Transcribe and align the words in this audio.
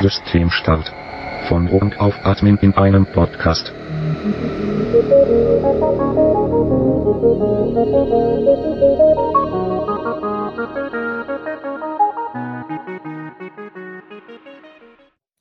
Systemstart. 0.00 0.92
Von 1.48 1.68
und 1.68 1.98
auf 1.98 2.14
Admin 2.24 2.58
in 2.58 2.74
einem 2.74 3.06
Podcast. 3.06 3.72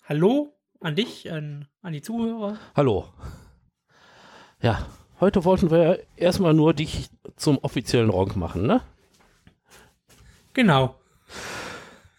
Hallo 0.08 0.54
an 0.80 0.96
dich, 0.96 1.32
an, 1.32 1.68
an 1.82 1.94
die 1.94 2.02
Zuhörer. 2.02 2.58
Hallo. 2.76 3.10
Ja, 4.62 4.86
heute 5.20 5.44
wollten 5.44 5.70
wir 5.70 6.00
erstmal 6.16 6.54
nur 6.54 6.74
dich 6.74 7.10
zum 7.36 7.58
offiziellen 7.58 8.10
Ronk 8.10 8.36
machen, 8.36 8.68
ne? 8.68 8.82
Genau. 10.54 10.96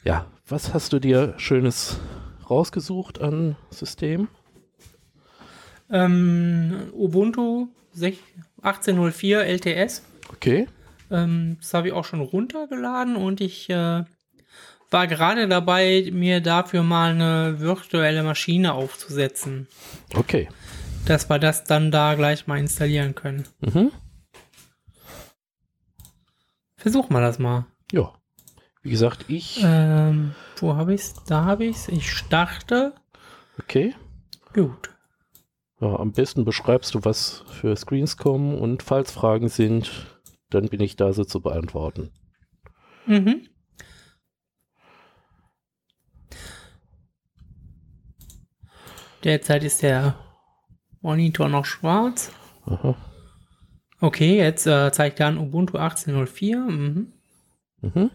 Ja, 0.04 0.26
was 0.46 0.74
hast 0.74 0.92
du 0.92 0.98
dir 0.98 1.34
Schönes 1.38 1.98
rausgesucht 2.48 3.20
an 3.20 3.56
System? 3.70 4.28
Ähm, 5.90 6.90
Ubuntu 6.92 7.68
6 7.92 8.18
1804 8.62 9.44
LTS. 9.46 10.02
Okay. 10.30 10.66
Ähm, 11.10 11.56
das 11.60 11.72
habe 11.74 11.88
ich 11.88 11.92
auch 11.94 12.04
schon 12.04 12.20
runtergeladen 12.20 13.14
und 13.16 13.40
ich 13.40 13.70
äh, 13.70 14.04
war 14.90 15.06
gerade 15.06 15.46
dabei, 15.48 16.08
mir 16.12 16.40
dafür 16.40 16.82
mal 16.82 17.12
eine 17.12 17.60
virtuelle 17.60 18.22
Maschine 18.22 18.72
aufzusetzen, 18.74 19.68
Okay. 20.14 20.48
dass 21.06 21.28
wir 21.28 21.38
das 21.38 21.64
dann 21.64 21.90
da 21.90 22.14
gleich 22.14 22.46
mal 22.48 22.58
installieren 22.58 23.14
können. 23.14 23.44
Mhm. 23.60 23.92
Versuch 26.76 27.08
mal 27.08 27.20
das 27.22 27.38
mal. 27.38 27.66
Ja. 27.92 28.12
Wie 28.86 28.90
gesagt, 28.90 29.24
ich. 29.26 29.58
Ähm, 29.64 30.36
wo 30.58 30.76
habe 30.76 30.94
ich's? 30.94 31.14
Da 31.26 31.44
habe 31.44 31.64
ich's. 31.64 31.88
Ich 31.88 32.08
starte. 32.08 32.94
Okay. 33.58 33.96
Gut. 34.54 34.90
Ja, 35.80 35.96
am 35.96 36.12
besten 36.12 36.44
beschreibst 36.44 36.94
du, 36.94 37.04
was 37.04 37.42
für 37.48 37.74
Screens 37.74 38.16
kommen 38.16 38.56
und 38.56 38.84
falls 38.84 39.10
Fragen 39.10 39.48
sind, 39.48 39.90
dann 40.50 40.68
bin 40.68 40.78
ich 40.78 40.94
da, 40.94 41.12
sie 41.12 41.26
zu 41.26 41.40
beantworten. 41.40 42.12
Mhm. 43.06 43.48
Derzeit 49.24 49.64
ist 49.64 49.82
der 49.82 50.14
Monitor 51.00 51.48
noch 51.48 51.64
schwarz. 51.64 52.30
Aha. 52.66 52.94
Okay, 54.00 54.36
jetzt 54.36 54.68
äh, 54.68 54.92
zeigt 54.92 55.18
er 55.18 55.26
an 55.26 55.38
Ubuntu 55.38 55.76
18.04. 55.76 56.56
Mhm. 56.70 57.12
Mhm. 57.80 58.10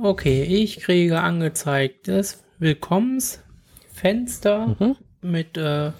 Okay, 0.00 0.42
ich 0.42 0.78
kriege 0.80 1.20
angezeigt 1.20 2.08
das 2.08 2.44
Willkommensfenster 2.58 4.76
Mhm. 4.78 4.96
mit 5.22 5.56
äh, 5.56 5.92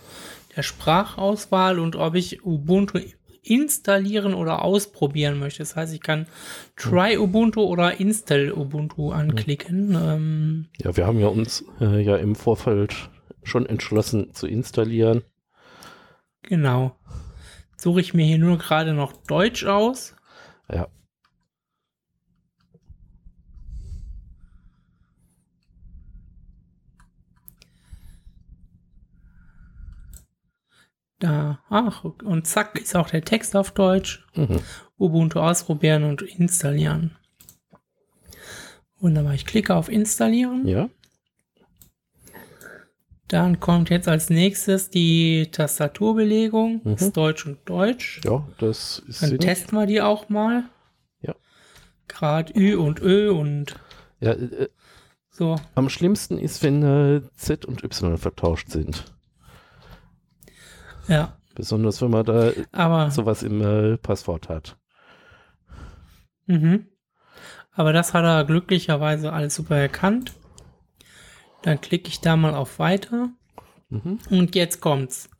der 0.56 0.62
Sprachauswahl 0.62 1.78
und 1.78 1.96
ob 1.96 2.14
ich 2.14 2.44
Ubuntu 2.44 2.98
installieren 3.42 4.34
oder 4.34 4.64
ausprobieren 4.64 5.38
möchte. 5.38 5.58
Das 5.58 5.76
heißt, 5.76 5.92
ich 5.94 6.00
kann 6.00 6.26
Try 6.76 7.18
Ubuntu 7.18 7.60
oder 7.62 8.00
Install 8.00 8.52
Ubuntu 8.52 9.10
anklicken. 9.12 9.96
Ähm, 10.00 10.66
Ja, 10.82 10.96
wir 10.96 11.06
haben 11.06 11.20
ja 11.20 11.26
uns 11.28 11.64
äh, 11.80 12.00
ja 12.00 12.16
im 12.16 12.34
Vorfeld 12.34 13.10
schon 13.42 13.66
entschlossen 13.66 14.32
zu 14.32 14.46
installieren. 14.46 15.22
genau. 16.42 16.96
Suche 17.76 18.00
ich 18.00 18.14
mir 18.14 18.24
hier 18.24 18.38
nur 18.38 18.56
gerade 18.56 18.94
noch 18.94 19.12
Deutsch 19.26 19.66
aus. 19.66 20.16
Ja. 20.72 20.88
Da, 31.24 31.58
ach, 31.70 32.04
und 32.04 32.46
zack, 32.46 32.78
ist 32.78 32.94
auch 32.94 33.08
der 33.08 33.24
Text 33.24 33.56
auf 33.56 33.70
Deutsch. 33.70 34.26
Mhm. 34.34 34.60
Ubuntu 34.98 35.40
ausprobieren 35.40 36.04
und 36.04 36.20
installieren. 36.20 37.16
Wunderbar, 39.00 39.32
ich 39.32 39.46
klicke 39.46 39.74
auf 39.74 39.88
Installieren. 39.88 40.68
Ja. 40.68 40.90
Dann 43.28 43.58
kommt 43.58 43.88
jetzt 43.88 44.06
als 44.06 44.28
nächstes 44.28 44.90
die 44.90 45.48
Tastaturbelegung. 45.50 46.82
Mhm. 46.84 46.92
Ist 46.92 47.16
Deutsch 47.16 47.46
und 47.46 47.58
Deutsch. 47.64 48.20
Ja, 48.22 48.46
das 48.58 48.98
ist 49.08 49.22
Dann 49.22 49.30
Sinn. 49.30 49.38
testen 49.38 49.78
wir 49.78 49.86
die 49.86 50.02
auch 50.02 50.28
mal. 50.28 50.64
Ja. 51.22 51.34
Gerade 52.06 52.52
Ü 52.54 52.76
und 52.76 53.00
Ö 53.00 53.30
und 53.32 53.76
Ja, 54.20 54.32
äh, 54.32 54.68
so. 55.30 55.56
am 55.74 55.88
schlimmsten 55.88 56.36
ist, 56.36 56.62
wenn 56.62 56.82
äh, 56.82 57.22
Z 57.34 57.64
und 57.64 57.82
Y 57.82 58.18
vertauscht 58.18 58.68
sind. 58.68 59.06
Ja, 61.08 61.36
Besonders 61.54 62.02
wenn 62.02 62.10
man 62.10 62.24
da 62.24 62.50
aber, 62.72 63.10
sowas 63.10 63.42
im 63.42 63.60
äh, 63.60 63.96
Passwort 63.96 64.48
hat. 64.48 64.76
mhm. 66.46 66.86
aber 67.72 67.92
das 67.92 68.12
hat 68.12 68.24
er 68.24 68.44
glücklicherweise 68.44 69.32
alles 69.32 69.54
super 69.54 69.76
erkannt. 69.76 70.32
Dann 71.62 71.80
klicke 71.80 72.08
ich 72.08 72.20
da 72.20 72.36
mal 72.36 72.54
auf 72.54 72.78
Weiter. 72.78 73.30
Mhm. 73.88 74.18
Und 74.30 74.54
jetzt 74.54 74.80
kommt's. 74.80 75.30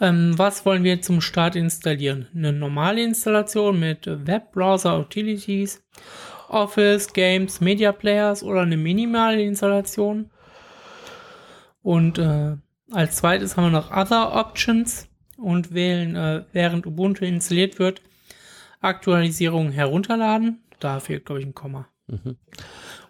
Ähm, 0.00 0.34
was 0.36 0.66
wollen 0.66 0.84
wir 0.84 1.00
zum 1.00 1.20
Start 1.20 1.56
installieren? 1.56 2.26
Eine 2.34 2.52
normale 2.52 3.02
Installation 3.02 3.78
mit 3.80 4.06
Webbrowser 4.06 4.98
Utilities, 4.98 5.82
Office, 6.48 7.12
Games, 7.12 7.60
Media 7.60 7.92
Players 7.92 8.42
oder 8.42 8.62
eine 8.62 8.76
minimale 8.76 9.42
Installation? 9.42 10.30
Und 11.82 12.18
äh, 12.18 12.56
als 12.90 13.16
zweites 13.16 13.56
haben 13.56 13.64
wir 13.64 13.70
noch 13.70 13.90
Other 13.90 14.34
Options 14.34 15.08
und 15.36 15.74
wählen, 15.74 16.16
äh, 16.16 16.44
während 16.52 16.86
Ubuntu 16.86 17.24
installiert 17.24 17.78
wird, 17.78 18.02
Aktualisierung 18.80 19.70
herunterladen. 19.70 20.62
Da 20.80 21.00
fehlt, 21.00 21.26
glaube 21.26 21.40
ich, 21.40 21.46
ein 21.46 21.54
Komma. 21.54 21.88
Mhm. 22.06 22.36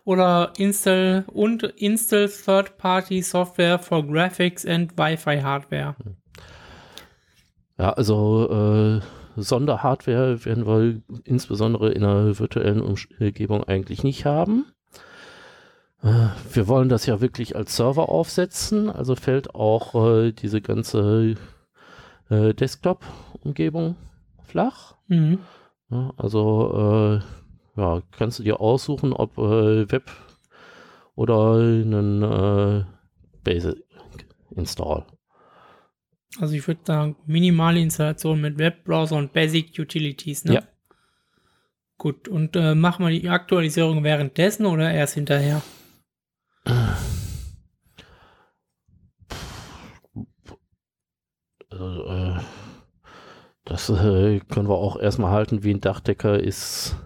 Oder 0.05 0.53
Install 0.57 1.25
und 1.27 1.65
Install 1.65 2.29
Third-Party 2.29 3.23
Software 3.23 3.79
for 3.79 4.07
Graphics 4.07 4.65
and 4.65 4.97
Wi-Fi 4.97 5.41
Hardware. 5.41 5.97
Ja, 7.79 7.93
also 7.93 9.01
äh, 9.01 9.01
Sonderhardware 9.37 10.45
werden 10.45 10.67
wir 10.67 11.03
insbesondere 11.25 11.93
in 11.93 12.05
einer 12.05 12.39
virtuellen 12.39 12.81
Umgebung 12.81 13.65
eigentlich 13.65 14.03
nicht 14.03 14.25
haben. 14.25 14.65
Äh, 16.07 16.29
wir 16.55 16.69
wollen 16.69 16.89
das 16.89 17.07
ja 17.07 17.21
wirklich 17.21 17.57
als 17.57 17.75
Server 17.75 18.09
aufsetzen, 18.09 18.89
also 18.89 19.17
fällt 19.17 19.57
auch 19.57 19.95
äh, 19.95 20.31
diese 20.31 20.61
ganze 20.61 21.35
äh, 22.31 22.55
Desktop-Umgebung 22.55 23.97
flach. 24.45 24.95
Mhm. 25.09 25.41
Ja, 25.91 26.13
also 26.17 27.21
äh, 27.77 27.81
ja, 27.81 28.03
kannst 28.17 28.39
du 28.39 28.45
dir 28.45 28.61
aussuchen, 28.61 29.13
ob 29.13 29.37
äh, 29.37 29.91
Web 29.91 30.11
oder 31.17 31.55
einen 31.55 32.23
äh, 32.23 32.85
Basic 33.43 33.83
Install. 34.55 35.05
Also 36.39 36.55
ich 36.55 36.69
würde 36.69 36.81
sagen, 36.85 37.17
minimale 37.27 37.81
Installation 37.81 38.41
mit 38.41 38.59
Webbrowser 38.59 39.17
und 39.17 39.33
Basic 39.33 39.77
Utilities, 39.79 40.45
ne? 40.45 40.55
Ja. 40.55 40.63
Gut, 41.99 42.29
und 42.29 42.55
machen 42.55 43.07
wir 43.07 43.11
die 43.11 43.27
Aktualisierung 43.31 44.05
währenddessen 44.05 44.67
oder 44.67 44.93
erst 44.93 45.15
hinterher? 45.15 45.63
Äh, 51.79 52.41
das 53.65 53.89
äh, 53.91 54.41
können 54.49 54.69
wir 54.69 54.77
auch 54.77 54.99
erstmal 54.99 55.33
halten, 55.33 55.63
wie 55.65 55.73
ein 55.75 55.81
Dachdecker 55.81 56.39
ist. 56.39 56.97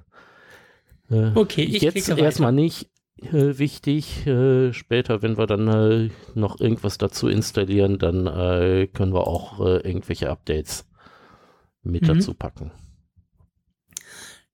Äh, 1.11 1.31
Okay, 1.34 1.62
ich 1.62 1.82
jetzt 1.82 2.08
erstmal 2.11 2.52
nicht 2.52 2.90
äh, 3.22 3.58
wichtig. 3.58 4.26
Äh, 4.26 4.72
später, 4.72 5.22
wenn 5.22 5.37
wir 5.38 5.46
dann 5.46 5.69
äh, 5.69 6.11
noch 6.34 6.61
irgendwas 6.61 6.99
dazu 6.99 7.28
installieren, 7.28 7.99
dann 7.99 8.26
äh, 8.26 8.87
können 8.93 9.12
wir 9.14 9.26
auch 9.26 9.61
äh, 9.61 9.78
irgendwelche 9.78 10.31
Updates 10.31 10.87
mit 11.82 12.02
Mhm. 12.02 12.06
dazu 12.08 12.34
packen. 12.34 12.70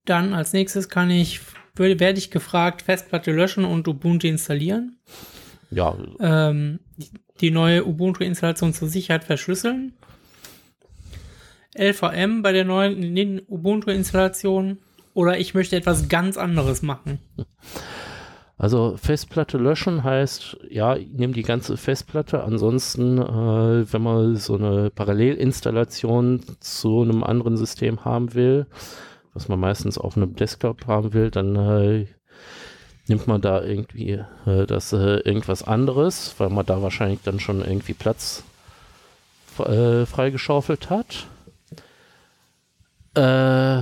Dann 0.05 0.33
als 0.33 0.53
nächstes 0.53 0.87
kann 0.89 1.11
ich, 1.11 1.41
werde 1.75 2.17
ich 2.17 2.31
gefragt, 2.31 2.81
Festplatte 2.81 3.31
löschen 3.31 3.65
und 3.65 3.87
Ubuntu 3.87 4.27
installieren. 4.27 4.97
Ja, 5.69 5.95
Ähm, 6.21 6.79
die- 6.95 7.11
die 7.41 7.51
neue 7.51 7.85
Ubuntu-Installation 7.85 8.73
zur 8.73 8.87
Sicherheit 8.87 9.25
verschlüsseln. 9.25 9.93
LVM 11.77 12.41
bei 12.41 12.51
der 12.51 12.65
neuen 12.65 13.41
Ubuntu-Installation. 13.47 14.77
Oder 15.13 15.39
ich 15.39 15.53
möchte 15.53 15.75
etwas 15.75 16.09
ganz 16.09 16.37
anderes 16.37 16.81
machen. 16.81 17.19
Also 18.59 18.97
Festplatte 18.97 19.59
löschen 19.59 20.03
heißt, 20.03 20.57
ja, 20.69 20.95
ich 20.95 21.09
nehme 21.11 21.33
die 21.33 21.43
ganze 21.43 21.77
Festplatte. 21.77 22.43
Ansonsten, 22.43 23.19
äh, 23.19 23.93
wenn 23.93 24.01
man 24.01 24.35
so 24.35 24.55
eine 24.55 24.89
Parallelinstallation 24.89 26.41
zu 26.59 27.03
einem 27.03 27.23
anderen 27.23 27.55
System 27.55 28.03
haben 28.03 28.33
will, 28.33 28.65
was 29.33 29.47
man 29.47 29.59
meistens 29.59 29.99
auf 29.99 30.17
einem 30.17 30.35
Desktop 30.35 30.87
haben 30.87 31.13
will, 31.13 31.29
dann 31.29 31.55
äh, 31.55 32.07
nimmt 33.07 33.27
man 33.27 33.41
da 33.41 33.61
irgendwie 33.63 34.23
äh, 34.47 34.65
das 34.65 34.91
äh, 34.91 35.19
irgendwas 35.19 35.63
anderes, 35.63 36.33
weil 36.39 36.49
man 36.49 36.65
da 36.65 36.81
wahrscheinlich 36.81 37.19
dann 37.23 37.39
schon 37.39 37.61
irgendwie 37.61 37.93
Platz 37.93 38.43
äh, 39.59 40.07
freigeschaufelt 40.07 40.89
hat. 40.89 41.27
Äh, 43.17 43.81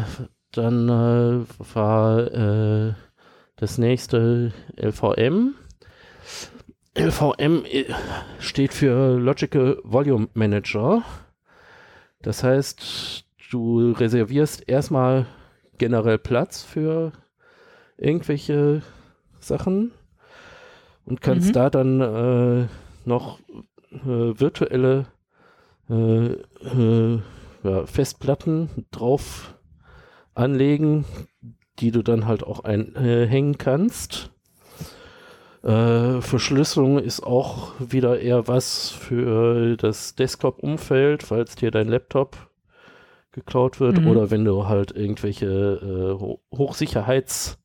dann 0.53 0.87
äh, 0.87 1.45
war 1.75 2.19
äh, 2.19 2.93
das 3.57 3.77
nächste 3.77 4.53
LVM. 4.77 5.55
LVM 6.97 7.65
äh, 7.65 7.83
steht 8.39 8.73
für 8.73 9.17
Logical 9.19 9.77
Volume 9.83 10.29
Manager. 10.35 11.03
Das 12.21 12.43
heißt, 12.45 13.25
du 13.51 13.91
reservierst 13.91 14.69
erstmal 14.69 15.25
generell 15.79 16.17
Platz 16.17 16.63
für 16.63 17.11
irgendwelche 17.97 18.83
Sachen 19.41 19.91
und 21.05 21.19
kannst 21.19 21.49
Mhm. 21.49 21.53
da 21.53 21.69
dann 21.69 21.99
äh, 22.01 22.67
noch 23.03 23.39
virtuelle 23.91 25.07
ja, 27.65 27.85
Festplatten 27.85 28.69
drauf 28.91 29.55
anlegen, 30.33 31.05
die 31.79 31.91
du 31.91 32.01
dann 32.03 32.25
halt 32.25 32.43
auch 32.43 32.63
einhängen 32.63 33.57
kannst. 33.57 34.31
Äh, 35.63 36.21
Verschlüsselung 36.21 36.99
ist 36.99 37.23
auch 37.23 37.71
wieder 37.79 38.19
eher 38.19 38.47
was 38.47 38.89
für 38.89 39.75
das 39.77 40.15
Desktop-Umfeld, 40.15 41.23
falls 41.23 41.55
dir 41.55 41.71
dein 41.71 41.87
Laptop 41.87 42.37
geklaut 43.31 43.79
wird 43.79 43.99
Mhm. 43.99 44.07
oder 44.07 44.31
wenn 44.31 44.45
du 44.45 44.67
halt 44.67 44.91
irgendwelche 44.91 45.45
äh, 45.47 46.19
Ho 46.19 46.41
Hochsicherheits 46.55 47.57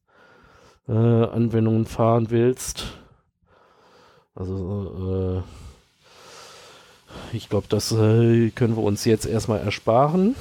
äh, 0.88 1.84
fahren 1.84 2.30
willst. 2.30 2.86
Also 4.34 5.44
äh, 5.44 5.69
ich 7.32 7.48
glaube, 7.48 7.66
das 7.68 7.92
äh, 7.92 8.50
können 8.50 8.76
wir 8.76 8.82
uns 8.82 9.04
jetzt 9.04 9.26
erstmal 9.26 9.60
ersparen. 9.60 10.34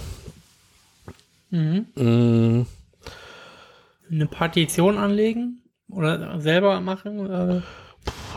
Mhm. 1.49 1.85
Mm, 1.95 2.65
Eine 4.11 4.27
Partition 4.27 4.97
anlegen 4.97 5.61
oder 5.89 6.39
selber 6.39 6.79
machen 6.81 7.29
äh, 7.29 7.61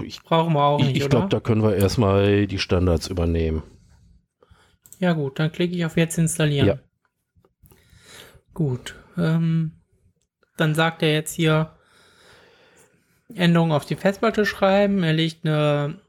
ich 0.05 0.23
brauchen 0.23 0.55
wir 0.55 0.65
auch 0.65 0.81
ich, 0.81 0.87
nicht, 0.87 0.97
ich 0.97 1.05
oder? 1.05 1.11
glaube, 1.11 1.29
da 1.29 1.41
können 1.41 1.63
wir 1.63 1.77
erstmal 1.77 2.47
die 2.47 2.59
Standards 2.59 3.09
übernehmen. 3.09 3.63
Ja 4.99 5.13
gut, 5.13 5.39
dann 5.39 5.53
klicke 5.53 5.75
ich 5.75 5.85
auf 5.85 5.97
jetzt 5.97 6.19
installieren. 6.19 6.67
Ja. 6.67 6.79
Gut. 8.55 8.95
Ähm, 9.17 9.73
dann 10.57 10.75
sagt 10.75 11.03
er 11.03 11.13
jetzt 11.13 11.35
hier 11.35 11.77
Änderungen 13.35 13.73
auf 13.73 13.85
die 13.85 13.97
Festplatte 13.97 14.47
schreiben. 14.47 15.03
Er 15.03 15.13
legt 15.13 15.45
eine 15.47 16.01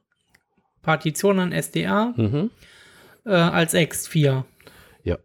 Partition 0.83 1.39
an 1.39 1.51
SDA 1.51 2.13
Mhm. 2.15 2.51
äh, 3.25 3.31
als 3.31 3.73
X4. 3.73 4.43
Ja. 5.03 5.17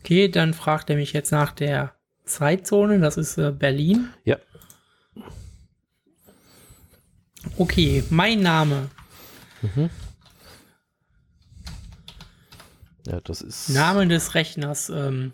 Okay, 0.00 0.28
dann 0.28 0.54
fragt 0.54 0.90
er 0.90 0.96
mich 0.96 1.12
jetzt 1.12 1.32
nach 1.32 1.52
der 1.52 1.94
Zeitzone. 2.24 3.00
Das 3.00 3.16
ist 3.16 3.38
äh, 3.38 3.50
Berlin. 3.52 4.10
Ja. 4.24 4.36
Okay, 7.56 8.04
mein 8.10 8.40
Name. 8.40 8.90
Ja, 13.06 13.20
das 13.20 13.40
ist. 13.42 13.68
Name 13.70 14.06
des 14.08 14.34
Rechners. 14.34 14.88
Ähm, 14.90 15.32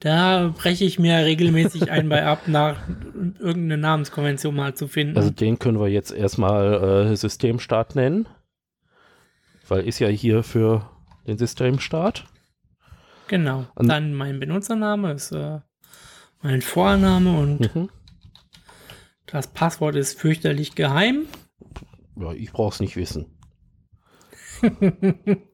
da 0.00 0.52
breche 0.56 0.84
ich 0.84 0.98
mir 0.98 1.16
regelmäßig 1.24 1.90
ein 1.90 2.08
bei 2.08 2.24
ab, 2.26 2.48
nach 2.48 2.86
irgendeine 2.88 3.78
Namenskonvention 3.78 4.54
mal 4.54 4.74
zu 4.74 4.88
finden. 4.88 5.16
Also 5.16 5.30
den 5.30 5.58
können 5.58 5.80
wir 5.80 5.88
jetzt 5.88 6.10
erstmal 6.12 7.10
äh, 7.12 7.16
Systemstart 7.16 7.94
nennen. 7.96 8.28
Weil 9.68 9.86
ist 9.86 9.98
ja 9.98 10.08
hier 10.08 10.42
für 10.42 10.88
den 11.26 11.38
Systemstart. 11.38 12.24
genau. 13.26 13.66
und- 13.74 13.88
Dann 13.88 14.14
mein 14.14 14.38
Benutzername 14.38 15.12
ist 15.12 15.32
äh, 15.32 15.60
mein 16.42 16.62
Vorname 16.62 17.36
und 17.38 17.74
Mhm. 17.74 17.88
das 19.26 19.48
Passwort 19.48 19.96
ist 19.96 20.20
fürchterlich 20.20 20.74
geheim. 20.76 21.26
Ja, 22.16 22.32
ich 22.32 22.52
brauch's 22.52 22.78
nicht 22.80 22.96
wissen. 22.96 23.26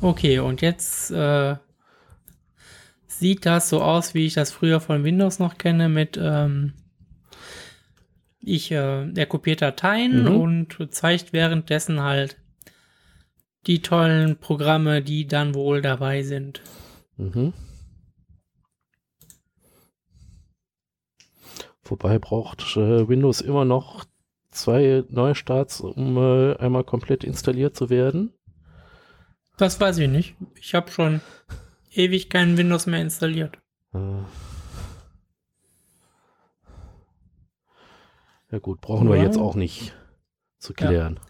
Okay, 0.00 0.38
und 0.38 0.60
jetzt 0.60 1.10
äh, 1.10 1.56
sieht 3.06 3.46
das 3.46 3.68
so 3.68 3.80
aus, 3.82 4.14
wie 4.14 4.26
ich 4.26 4.34
das 4.34 4.52
früher 4.52 4.80
von 4.80 5.04
Windows 5.04 5.38
noch 5.38 5.56
kenne, 5.58 5.88
mit 5.88 6.18
ähm, 6.20 6.74
ich, 8.40 8.70
äh, 8.70 9.10
er 9.12 9.26
kopiert 9.26 9.62
Dateien 9.62 10.24
Mhm. 10.24 10.40
und 10.40 10.94
zeigt 10.94 11.32
währenddessen 11.32 12.00
halt 12.00 12.36
die 13.66 13.82
tollen 13.82 14.36
Programme, 14.36 15.02
die 15.02 15.26
dann 15.26 15.54
wohl 15.54 15.82
dabei 15.82 16.22
sind. 16.22 16.62
Mhm. 17.16 17.52
Wobei 21.82 22.18
braucht 22.18 22.76
äh, 22.76 23.08
Windows 23.08 23.40
immer 23.40 23.64
noch 23.64 24.04
zwei 24.50 25.04
Neustarts, 25.08 25.80
um 25.80 26.16
äh, 26.16 26.56
einmal 26.56 26.84
komplett 26.84 27.24
installiert 27.24 27.76
zu 27.76 27.90
werden. 27.90 28.32
Das 29.56 29.80
weiß 29.80 29.98
ich 29.98 30.08
nicht. 30.08 30.34
Ich 30.54 30.74
habe 30.74 30.90
schon 30.90 31.20
ewig 31.92 32.28
keinen 32.28 32.56
Windows 32.58 32.86
mehr 32.86 33.00
installiert. 33.00 33.58
Äh. 33.94 33.98
Ja 38.52 38.58
gut, 38.60 38.80
brauchen 38.80 39.08
wir 39.08 39.16
Ja. 39.16 39.24
jetzt 39.24 39.38
auch 39.38 39.54
nicht 39.54 39.94
zu 40.58 40.72
Ja. 40.78 40.86
klären. 40.88 41.20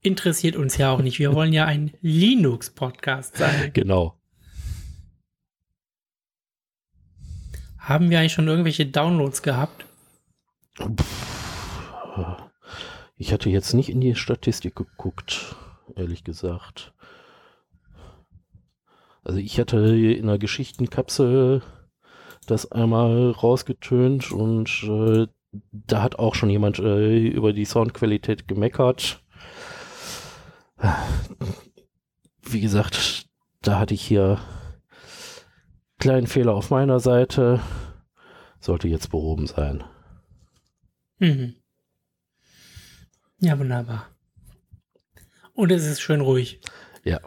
Interessiert 0.00 0.56
uns 0.56 0.76
ja 0.76 0.90
auch 0.92 1.00
nicht. 1.00 1.18
Wir 1.18 1.34
wollen 1.34 1.52
ja 1.52 1.64
ein 1.64 1.92
Linux-Podcast 2.00 3.36
sein. 3.36 3.70
Genau. 3.72 4.14
Haben 7.78 8.10
wir 8.10 8.18
eigentlich 8.20 8.34
schon 8.34 8.48
irgendwelche 8.48 8.84
Downloads 8.86 9.42
gehabt? 9.42 9.86
Ich 13.16 13.32
hatte 13.32 13.48
jetzt 13.48 13.72
nicht 13.72 13.88
in 13.88 14.00
die 14.00 14.14
Statistik 14.14 14.76
geguckt, 14.76 15.56
ehrlich 15.96 16.22
gesagt. 16.22 16.92
Also 19.28 19.40
ich 19.40 19.60
hatte 19.60 19.76
in 19.94 20.26
der 20.26 20.38
Geschichtenkapsel 20.38 21.60
das 22.46 22.72
einmal 22.72 23.30
rausgetönt 23.32 24.32
und 24.32 24.82
äh, 24.84 25.26
da 25.70 26.02
hat 26.02 26.18
auch 26.18 26.34
schon 26.34 26.48
jemand 26.48 26.78
äh, 26.78 27.28
über 27.28 27.52
die 27.52 27.66
Soundqualität 27.66 28.48
gemeckert. 28.48 29.22
Wie 32.40 32.60
gesagt, 32.62 33.28
da 33.60 33.78
hatte 33.78 33.92
ich 33.92 34.00
hier 34.00 34.38
kleinen 35.98 36.26
Fehler 36.26 36.54
auf 36.54 36.70
meiner 36.70 36.98
Seite. 36.98 37.60
Sollte 38.60 38.88
jetzt 38.88 39.10
behoben 39.10 39.46
sein. 39.46 39.84
Mhm. 41.18 41.54
Ja, 43.40 43.58
wunderbar. 43.58 44.08
Und 45.52 45.70
es 45.70 45.84
ist 45.84 46.00
schön 46.00 46.22
ruhig. 46.22 46.62
Ja. 47.04 47.20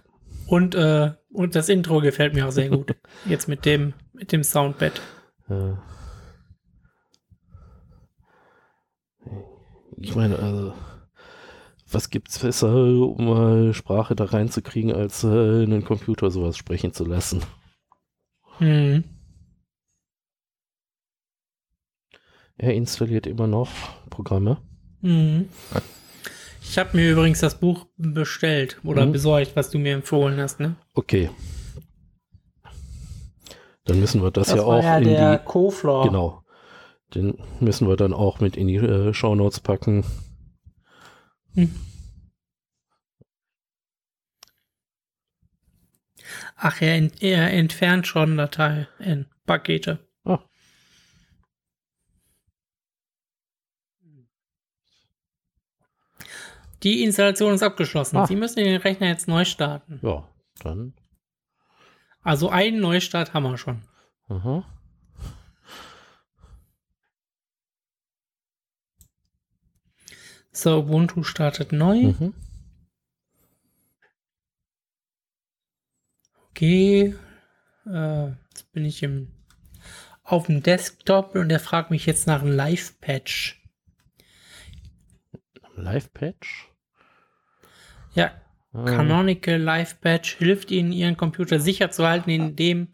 Und, 0.47 0.73
äh, 0.73 1.11
und 1.33 1.55
das 1.55 1.69
Intro 1.69 2.01
gefällt 2.01 2.33
mir 2.33 2.47
auch 2.47 2.51
sehr 2.51 2.69
gut. 2.69 2.95
Jetzt 3.25 3.47
mit 3.47 3.65
dem, 3.65 3.93
mit 4.13 4.31
dem 4.31 4.43
Soundbed. 4.43 5.01
Ich 9.97 10.15
meine, 10.15 10.39
also, 10.39 10.73
was 11.89 12.09
gibt's 12.09 12.39
besser, 12.39 12.73
um 12.73 13.69
äh, 13.69 13.73
Sprache 13.73 14.15
da 14.15 14.25
reinzukriegen, 14.25 14.91
als 14.93 15.23
äh, 15.23 15.27
einen 15.27 15.83
Computer 15.83 16.31
sowas 16.31 16.57
sprechen 16.57 16.93
zu 16.93 17.05
lassen? 17.05 17.43
Mhm. 18.59 19.03
Er 22.57 22.73
installiert 22.75 23.27
immer 23.27 23.47
noch 23.47 23.69
Programme. 24.09 24.61
Mhm. 25.01 25.49
Ich 26.71 26.77
habe 26.77 26.95
mir 26.95 27.11
übrigens 27.11 27.41
das 27.41 27.59
Buch 27.59 27.85
bestellt 27.97 28.79
oder 28.85 29.05
Mhm. 29.05 29.11
besorgt, 29.11 29.57
was 29.57 29.69
du 29.71 29.77
mir 29.77 29.93
empfohlen 29.93 30.39
hast, 30.39 30.61
ne? 30.61 30.77
Okay. 30.93 31.29
Dann 33.83 33.99
müssen 33.99 34.23
wir 34.23 34.31
das, 34.31 34.47
ja 34.51 34.59
war 34.59 34.65
auch 34.77 34.97
in 34.99 35.03
der 35.03 35.37
die. 35.39 35.43
Kofler. 35.43 36.03
Genau. 36.03 36.45
Den 37.13 37.37
müssen 37.59 37.89
wir 37.89 37.97
dann 37.97 38.13
auch 38.13 38.39
mit 38.39 38.55
in 38.55 38.69
die 38.69 38.77
äh, 38.77 39.13
Shownotes 39.13 39.59
packen. 39.59 40.05
Ach, 46.55 46.81
er, 46.81 46.95
ent 46.95 47.21
er 47.21 47.51
entfernt 47.51 48.07
schon 48.07 48.37
Datei 48.37 48.87
in 48.99 49.25
Pakete. 49.45 49.99
Die 56.83 57.03
Installation 57.03 57.53
ist 57.53 57.63
abgeschlossen. 57.63 58.17
Ah. 58.17 58.27
Sie 58.27 58.35
müssen 58.35 58.63
den 58.63 58.81
Rechner 58.81 59.07
jetzt 59.07 59.27
neu 59.27 59.45
starten. 59.45 59.99
Ja, 60.01 60.27
dann. 60.63 60.93
Also 62.23 62.49
einen 62.49 62.79
Neustart 62.79 63.33
haben 63.33 63.43
wir 63.43 63.57
schon. 63.57 63.81
Aha. 64.27 64.65
So, 70.51 70.79
Ubuntu 70.79 71.23
startet 71.23 71.71
neu. 71.71 72.13
Mhm. 72.13 72.33
Okay. 76.49 77.15
Äh, 77.85 78.27
jetzt 78.27 78.71
bin 78.73 78.85
ich 78.85 79.01
im, 79.01 79.31
auf 80.23 80.47
dem 80.47 80.61
Desktop 80.61 81.35
und 81.35 81.49
der 81.49 81.59
fragt 81.59 81.89
mich 81.89 82.05
jetzt 82.05 82.27
nach 82.27 82.41
einem 82.41 82.51
Live-Patch. 82.51 83.63
Live-Patch. 85.75 86.70
Ja, 88.13 88.31
Ah, 88.73 88.85
Canonical 88.85 89.57
Live-Patch 89.59 90.37
hilft 90.37 90.71
Ihnen, 90.71 90.93
Ihren 90.93 91.17
Computer 91.17 91.59
sicher 91.59 91.91
zu 91.91 92.07
halten, 92.07 92.29
indem 92.29 92.87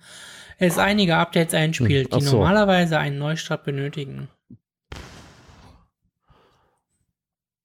es 0.58 0.80
einige 0.80 1.18
Updates 1.18 1.54
einspielt, 1.54 2.12
Hm, 2.12 2.20
die 2.20 2.26
so. 2.26 2.38
normalerweise 2.38 2.98
einen 2.98 3.20
Neustart 3.20 3.64
benötigen. 3.64 4.28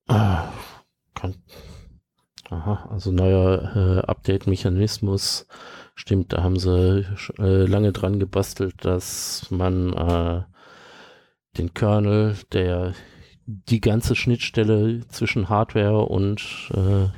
Ah, 0.08 0.52
kann, 1.14 1.36
aha, 2.50 2.88
also 2.90 3.12
neuer 3.12 3.76
äh, 4.04 4.06
Update-Mechanismus. 4.06 5.46
Stimmt, 5.94 6.32
da 6.32 6.42
haben 6.42 6.58
sie 6.58 7.06
äh, 7.38 7.64
lange 7.66 7.92
dran 7.92 8.18
gebastelt, 8.18 8.84
dass 8.84 9.50
man 9.50 9.92
äh, 9.94 10.42
den 11.56 11.72
Kernel, 11.72 12.36
der 12.52 12.92
die 13.46 13.80
ganze 13.80 14.14
Schnittstelle 14.14 15.06
zwischen 15.08 15.48
Hardware 15.48 16.06
und 16.06 16.70
äh, 16.74 17.08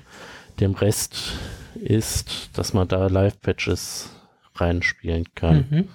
dem 0.60 0.72
Rest 0.72 1.34
ist, 1.74 2.56
dass 2.56 2.72
man 2.72 2.88
da 2.88 3.06
Live-Patches 3.06 4.10
reinspielen 4.54 5.26
kann. 5.34 5.66
Mhm. 5.70 5.88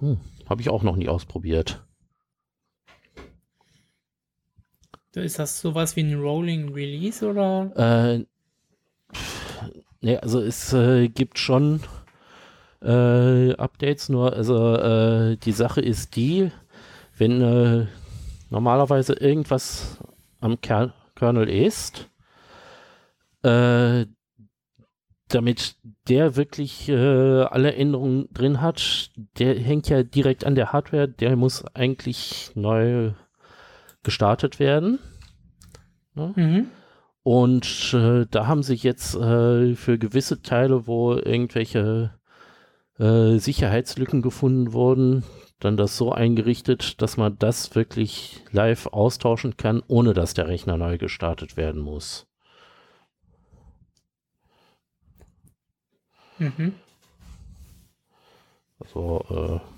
Hm, 0.00 0.20
Habe 0.48 0.60
ich 0.60 0.68
auch 0.68 0.82
noch 0.82 0.96
nie 0.96 1.08
ausprobiert. 1.08 1.82
Ist 5.14 5.38
das 5.38 5.60
sowas 5.60 5.96
wie 5.96 6.02
ein 6.02 6.20
Rolling 6.20 6.74
Release 6.74 7.26
oder? 7.26 7.72
Äh, 7.74 8.26
ne, 10.02 10.22
also 10.22 10.42
es 10.42 10.74
äh, 10.74 11.08
gibt 11.08 11.38
schon 11.38 11.80
äh, 12.82 13.54
Updates, 13.54 14.10
nur 14.10 14.34
also 14.34 14.74
äh, 14.74 15.38
die 15.38 15.52
Sache 15.52 15.80
ist 15.80 16.16
die, 16.16 16.52
wenn 17.16 17.40
äh, 17.40 17.86
normalerweise 18.50 19.14
irgendwas 19.14 19.98
am 20.40 20.60
Ker 20.60 20.94
Kernel 21.14 21.48
ist, 21.48 22.10
äh, 23.42 24.06
damit 25.28 25.76
der 26.08 26.36
wirklich 26.36 26.88
äh, 26.88 27.42
alle 27.42 27.74
Änderungen 27.74 28.28
drin 28.32 28.60
hat, 28.60 29.10
der 29.38 29.58
hängt 29.58 29.88
ja 29.88 30.02
direkt 30.02 30.44
an 30.44 30.54
der 30.54 30.72
Hardware, 30.72 31.08
der 31.08 31.36
muss 31.36 31.64
eigentlich 31.74 32.50
neu 32.54 33.12
gestartet 34.02 34.60
werden. 34.60 34.98
Mhm. 36.14 36.68
Und 37.22 37.92
äh, 37.92 38.26
da 38.30 38.46
haben 38.46 38.62
sich 38.62 38.84
jetzt 38.84 39.16
äh, 39.16 39.74
für 39.74 39.98
gewisse 39.98 40.42
Teile, 40.42 40.86
wo 40.86 41.14
irgendwelche 41.14 42.12
äh, 43.00 43.38
Sicherheitslücken 43.38 44.22
gefunden 44.22 44.72
wurden, 44.72 45.24
dann 45.60 45.76
das 45.76 45.96
so 45.96 46.12
eingerichtet, 46.12 47.00
dass 47.00 47.16
man 47.16 47.38
das 47.38 47.74
wirklich 47.74 48.42
live 48.52 48.86
austauschen 48.86 49.56
kann, 49.56 49.82
ohne 49.88 50.12
dass 50.12 50.34
der 50.34 50.48
Rechner 50.48 50.76
neu 50.76 50.98
gestartet 50.98 51.56
werden 51.56 51.80
muss. 51.80 52.26
Mhm. 56.38 56.74
Also, 58.78 59.24
äh, 59.30 59.76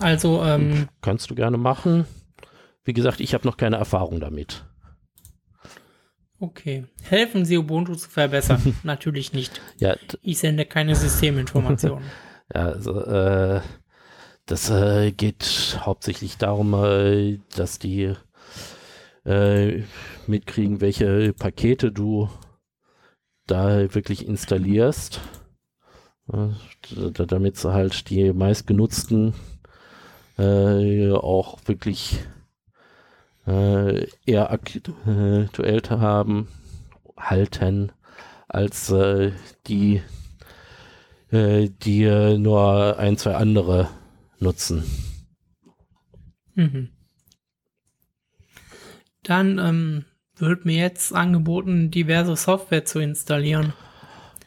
Also, 0.00 0.42
ähm, 0.44 0.88
kannst 1.00 1.30
du 1.30 1.34
gerne 1.34 1.58
machen. 1.58 2.06
Wie 2.84 2.92
gesagt, 2.92 3.20
ich 3.20 3.34
habe 3.34 3.46
noch 3.46 3.56
keine 3.56 3.76
Erfahrung 3.76 4.20
damit. 4.20 4.64
Okay. 6.40 6.84
Helfen 7.02 7.44
Sie 7.44 7.56
Ubuntu 7.56 7.94
zu 7.94 8.08
verbessern? 8.08 8.76
Natürlich 8.82 9.32
nicht. 9.32 9.60
Ja, 9.78 9.96
Ich 10.22 10.38
sende 10.38 10.64
keine 10.64 10.94
Systeminformationen. 10.94 12.04
Ja, 12.54 12.62
also, 12.68 12.98
äh, 13.04 13.60
das 14.46 14.70
äh, 14.70 15.12
geht 15.12 15.78
hauptsächlich 15.82 16.38
darum, 16.38 16.72
äh, 16.72 17.38
dass 17.54 17.78
die 17.78 18.14
äh, 19.26 19.82
mitkriegen, 20.26 20.80
welche 20.80 21.34
Pakete 21.34 21.92
du 21.92 22.30
da 23.46 23.94
wirklich 23.94 24.26
installierst. 24.26 25.20
Damit 26.26 27.56
sie 27.58 27.72
halt 27.72 28.08
die 28.08 28.32
meistgenutzten 28.32 29.34
äh, 30.38 31.10
auch 31.12 31.58
wirklich 31.66 32.20
äh, 33.48 34.06
eher 34.26 34.50
akt- 34.50 34.90
äh, 35.06 35.44
aktuell 35.44 35.80
haben, 35.88 36.48
halten, 37.16 37.92
als 38.48 38.90
äh, 38.90 39.32
die 39.66 40.02
äh, 41.30 41.68
die 41.82 42.04
äh, 42.04 42.38
nur 42.38 42.98
ein, 42.98 43.16
zwei 43.16 43.34
andere 43.36 43.88
nutzen. 44.38 44.84
Mhm. 46.54 46.90
Dann 49.22 49.58
ähm, 49.58 50.04
wird 50.36 50.64
mir 50.64 50.76
jetzt 50.76 51.12
angeboten, 51.14 51.90
diverse 51.90 52.36
Software 52.36 52.84
zu 52.84 52.98
installieren. 52.98 53.72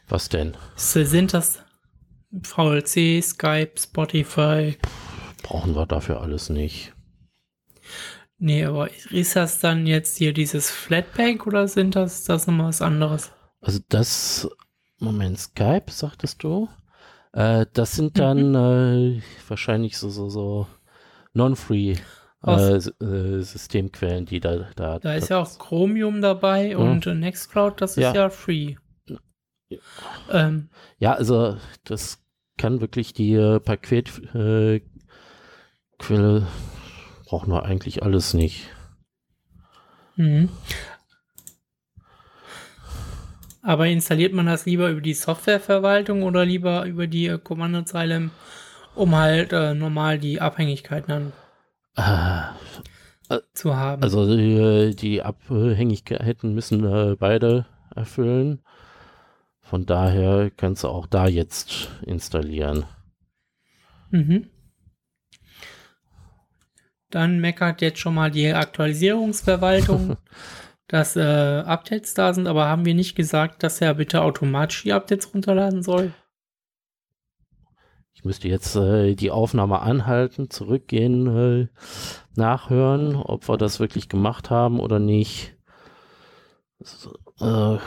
Was 0.07 0.29
denn? 0.29 0.57
Sind 0.75 1.33
das 1.33 1.59
VLC, 2.43 3.21
Skype, 3.21 3.73
Spotify? 3.77 4.77
Brauchen 5.43 5.75
wir 5.75 5.85
dafür 5.85 6.21
alles 6.21 6.49
nicht. 6.49 6.93
Nee, 8.43 8.65
aber 8.65 8.89
ist 9.11 9.35
das 9.35 9.59
dann 9.59 9.85
jetzt 9.85 10.17
hier 10.17 10.33
dieses 10.33 10.71
Flatpak 10.71 11.45
oder 11.45 11.67
sind 11.67 11.95
das 11.95 12.23
das 12.23 12.47
nochmal 12.47 12.69
was 12.69 12.81
anderes? 12.81 13.31
Also 13.61 13.79
das, 13.87 14.49
Moment, 14.97 15.37
Skype, 15.37 15.91
sagtest 15.91 16.41
du? 16.41 16.67
Äh, 17.33 17.67
das 17.71 17.91
sind 17.91 18.17
dann 18.17 18.55
äh, 18.55 19.21
wahrscheinlich 19.47 19.95
so, 19.99 20.09
so, 20.09 20.31
so 20.31 20.65
non-free 21.33 21.97
äh, 22.43 22.77
äh, 22.77 23.41
Systemquellen, 23.43 24.25
die 24.25 24.39
da, 24.39 24.71
da, 24.75 24.97
Da 24.97 25.13
ist 25.13 25.29
ja 25.29 25.37
auch 25.37 25.59
Chromium 25.59 26.19
dabei 26.23 26.75
und 26.75 27.05
äh, 27.05 27.13
Nextcloud, 27.13 27.79
das 27.79 27.91
ist 27.91 28.03
Ja. 28.03 28.13
ja, 28.15 28.29
free. 28.31 28.73
Ja. 29.69 29.77
Ähm, 30.31 30.69
Ja, 30.97 31.13
also 31.13 31.57
das 31.83 32.17
kann 32.57 32.81
wirklich 32.81 33.13
die 33.13 33.33
äh, 33.35 33.59
Paketquelle 33.59 34.81
äh, 37.31 37.37
brauchen 37.37 37.51
wir 37.51 37.63
eigentlich 37.65 38.03
alles 38.03 38.33
nicht. 38.33 38.69
mhm. 40.15 40.49
Aber 43.63 43.87
installiert 43.87 44.33
man 44.33 44.45
das 44.47 44.65
lieber 44.65 44.89
über 44.89 45.01
die 45.01 45.13
Softwareverwaltung 45.13 46.23
oder 46.23 46.45
lieber 46.45 46.85
über 46.85 47.07
die 47.07 47.27
äh, 47.27 47.37
Kommandozeile, 47.37 48.31
um 48.95 49.15
halt 49.15 49.53
äh, 49.53 49.73
normal 49.73 50.19
die 50.19 50.41
Abhängigkeiten 50.41 51.07
dann 51.07 51.33
Äh, 51.95 53.39
zu 53.53 53.75
haben? 53.75 54.03
Also 54.03 54.35
die, 54.35 54.95
die 54.95 55.21
Abhängigkeiten 55.21 56.53
müssen 56.53 56.83
äh, 56.85 57.15
beide 57.15 57.65
erfüllen. 57.95 58.61
Von 59.61 59.85
daher 59.85 60.51
kannst 60.51 60.83
du 60.83 60.89
auch 60.89 61.07
da 61.07 61.27
jetzt 61.27 61.89
installieren. 62.01 62.85
Mhm. 64.11 64.49
Dann 67.11 67.39
meckert 67.39 67.81
jetzt 67.81 67.99
schon 67.99 68.15
mal 68.15 68.31
die 68.31 68.51
Aktualisierungsverwaltung, 68.53 70.17
dass 70.87 71.15
äh, 71.15 71.21
Updates 71.65 72.13
da 72.13 72.33
sind, 72.33 72.47
aber 72.47 72.65
haben 72.65 72.85
wir 72.85 72.93
nicht 72.93 73.15
gesagt, 73.15 73.63
dass 73.63 73.81
er 73.81 73.93
bitte 73.93 74.21
automatisch 74.21 74.83
die 74.83 74.93
Updates 74.93 75.33
runterladen 75.33 75.83
soll? 75.83 76.13
Ich 78.13 78.25
müsste 78.25 78.47
jetzt 78.47 78.75
äh, 78.75 79.15
die 79.15 79.31
Aufnahme 79.31 79.79
anhalten, 79.81 80.49
zurückgehen, 80.49 81.27
äh, 81.27 81.67
nachhören, 82.35 83.15
ob 83.15 83.47
wir 83.47 83.57
das 83.57 83.79
wirklich 83.79 84.09
gemacht 84.09 84.49
haben 84.49 84.79
oder 84.79 84.99
nicht. 84.99 85.55
So, 86.79 87.15
äh, 87.39 87.79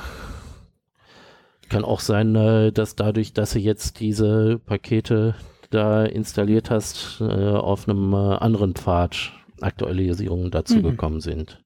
kann 1.69 1.85
auch 1.85 2.01
sein, 2.01 2.35
äh, 2.37 2.73
dass 2.73 2.95
dadurch, 2.95 3.33
dass 3.33 3.53
du 3.53 3.59
jetzt 3.59 4.01
diese 4.01 4.59
Pakete 4.59 5.35
da 5.75 6.05
installiert 6.05 6.71
hast, 6.71 7.21
äh, 7.21 7.25
auf 7.25 7.89
einem 7.89 8.13
äh, 8.13 8.17
anderen 8.17 8.75
Pfad 8.75 9.33
Aktualisierungen 9.61 10.51
dazu 10.51 10.77
Mhm. 10.77 10.83
gekommen 10.83 11.21
sind. 11.21 11.63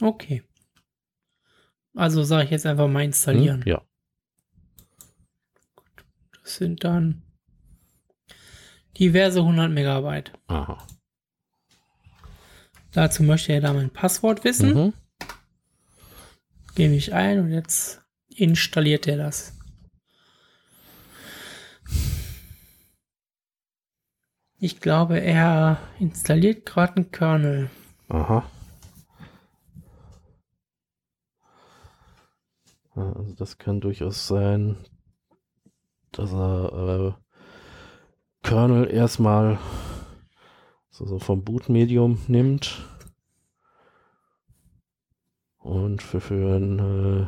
Okay. 0.00 0.42
Also 1.94 2.22
sage 2.22 2.44
ich 2.44 2.50
jetzt 2.50 2.66
einfach 2.66 2.88
mal 2.88 3.04
installieren. 3.04 3.62
Hm? 3.64 3.68
Ja. 3.68 3.82
Das 6.42 6.56
sind 6.56 6.82
dann 6.84 7.22
Diverse 8.98 9.40
100 9.40 9.70
Megabyte. 9.70 10.32
Aha. 10.48 10.78
Dazu 12.92 13.22
möchte 13.22 13.52
er 13.52 13.60
da 13.60 13.72
mein 13.72 13.90
Passwort 13.90 14.44
wissen. 14.44 14.74
Mhm. 14.74 14.92
Gebe 16.74 16.94
ich 16.94 17.12
ein 17.14 17.38
und 17.40 17.50
jetzt 17.52 18.02
installiert 18.28 19.06
er 19.06 19.16
das. 19.18 19.58
Ich 24.64 24.78
glaube, 24.78 25.18
er 25.20 25.80
installiert 25.98 26.64
gerade 26.64 26.94
einen 26.94 27.10
Kernel. 27.10 27.68
Aha. 28.08 28.44
Also 32.94 33.34
das 33.36 33.58
kann 33.58 33.80
durchaus 33.80 34.28
sein, 34.28 34.76
dass 36.12 36.32
er 36.32 37.16
äh, 37.16 38.46
Kernel 38.46 38.88
erstmal 38.88 39.58
so, 40.90 41.06
so 41.06 41.18
vom 41.18 41.42
Bootmedium 41.42 42.20
nimmt 42.28 42.88
und 45.58 46.02
für, 46.02 46.20
für 46.20 46.54
einen 46.54 46.78
äh, 47.24 47.26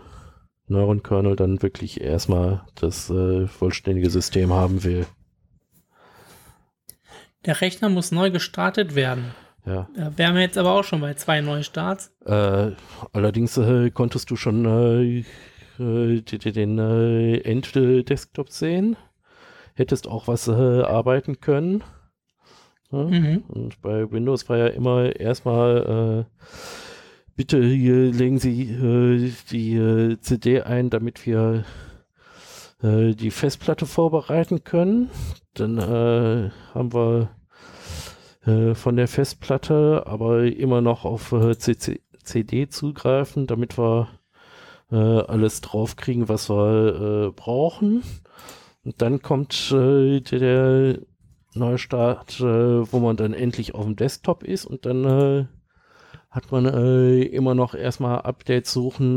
Neuron-Kernel 0.69 1.35
dann 1.35 1.63
wirklich 1.63 2.01
erstmal 2.01 2.65
das 2.77 3.11
äh, 3.11 3.49
vollständige 3.49 4.11
System 4.11 4.53
haben 4.53 4.85
will. 4.85 5.05
Der 7.47 7.61
Rechner 7.61 7.89
muss 7.89 8.13
neu 8.13 8.31
gestartet 8.31 8.95
werden. 8.95 9.35
Ja. 9.67 9.89
Da 9.97 10.17
wären 10.19 10.35
wir 10.35 10.43
jetzt 10.43 10.59
aber 10.59 10.73
auch 10.73 10.85
schon 10.85 11.01
bei 11.01 11.15
zwei 11.15 11.41
Neustarts. 11.41 12.13
Äh, 12.27 12.73
allerdings 13.13 13.57
äh, 13.57 13.91
konntest 13.91 14.31
du 14.31 14.37
schon 14.37 14.65
äh, 14.67 15.25
äh, 15.83 16.21
den 16.23 16.79
äh, 16.79 17.39
End-Desktop 17.39 18.51
sehen. 18.51 18.97
Hättest 19.75 20.07
auch 20.07 20.29
was 20.29 20.49
äh, 20.49 20.53
arbeiten 20.53 21.41
können. 21.41 21.83
Ja? 22.93 23.05
Mhm. 23.05 23.45
Und 23.49 23.83
bei 23.83 24.11
Windows 24.11 24.49
war 24.49 24.59
ja 24.59 24.67
immer 24.69 25.19
erstmal, 25.19 26.27
äh, 26.27 26.47
bitte 27.35 27.63
hier 27.63 28.13
legen 28.13 28.39
Sie 28.39 28.71
äh, 28.71 29.33
die 29.51 29.75
äh, 29.77 30.19
CD 30.21 30.63
ein, 30.63 30.91
damit 30.91 31.27
wir 31.27 31.65
äh, 32.83 33.15
die 33.15 33.31
Festplatte 33.31 33.87
vorbereiten 33.87 34.63
können. 34.63 35.11
Dann 35.55 35.79
äh, 35.79 36.51
haben 36.75 36.93
wir 36.93 37.31
äh, 38.45 38.75
von 38.75 38.97
der 38.97 39.09
Festplatte 39.09 40.03
aber 40.07 40.45
immer 40.45 40.81
noch 40.81 41.05
auf 41.05 41.33
äh, 41.33 41.57
CC 41.57 42.01
CD 42.23 42.69
zugreifen, 42.69 43.47
damit 43.47 43.77
wir 43.77 44.09
äh, 44.91 44.97
alles 44.97 45.61
draufkriegen, 45.61 46.27
was 46.29 46.49
wir 46.49 47.29
äh, 47.29 47.31
brauchen. 47.33 48.03
Und 48.83 49.03
dann 49.03 49.21
kommt 49.21 49.71
äh, 49.71 50.21
der, 50.21 50.39
der 50.39 50.99
Neustart, 51.55 52.41
wo 52.41 52.99
man 52.99 53.17
dann 53.17 53.35
endlich 53.35 53.75
auf 53.75 53.85
dem 53.85 53.95
Desktop 53.95 54.43
ist 54.43 54.65
und 54.65 54.87
dann 54.87 55.49
hat 56.29 56.51
man 56.51 56.67
immer 56.67 57.55
noch 57.55 57.77
erstmal 57.77 58.23
Updates 58.23 58.73
suchen 58.73 59.17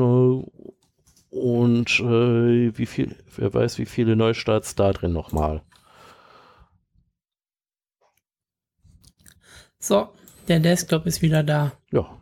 und 1.31 1.99
äh, 1.99 2.77
wie 2.77 2.85
viel, 2.85 3.15
wer 3.35 3.53
weiß, 3.53 3.79
wie 3.79 3.85
viele 3.85 4.15
Neustarts 4.15 4.75
da 4.75 4.93
drin 4.93 5.13
nochmal. 5.13 5.61
So, 9.79 10.09
der 10.47 10.59
Desktop 10.59 11.05
ist 11.05 11.21
wieder 11.21 11.43
da. 11.43 11.73
Ja, 11.91 12.21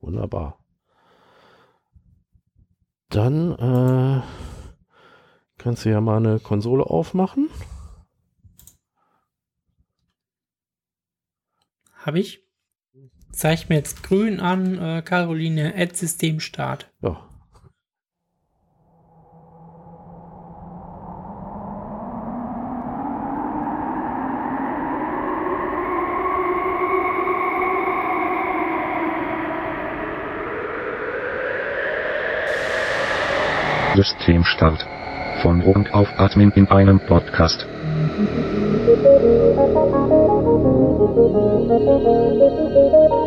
wunderbar. 0.00 0.64
Dann 3.08 3.52
äh, 3.52 4.22
kannst 5.58 5.84
du 5.84 5.90
ja 5.90 6.00
mal 6.00 6.18
eine 6.18 6.40
Konsole 6.40 6.84
aufmachen. 6.84 7.48
Habe 11.92 12.20
ich. 12.20 12.40
Zeigt 13.32 13.68
mir 13.68 13.76
jetzt 13.76 14.02
grün 14.02 14.40
an, 14.40 14.78
äh, 14.78 15.02
Caroline, 15.02 15.74
Add 15.76 15.94
System 15.94 16.40
Start. 16.40 16.90
Ja. 17.02 17.28
Systemstart. 33.96 34.86
Von 35.42 35.62
und 35.62 35.92
auf 35.94 36.08
Admin 36.18 36.52
in 36.54 36.68
einem 36.68 37.00
Podcast. 37.00 37.66